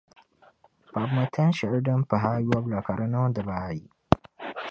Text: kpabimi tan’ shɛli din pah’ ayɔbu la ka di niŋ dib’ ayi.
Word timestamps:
kpabimi 0.87 1.23
tan’ 1.33 1.49
shɛli 1.57 1.79
din 1.85 2.01
pah’ 2.09 2.23
ayɔbu 2.35 2.69
la 2.71 2.79
ka 2.85 2.91
di 2.99 3.05
niŋ 3.11 3.25
dib’ 3.35 3.49
ayi. 3.63 3.83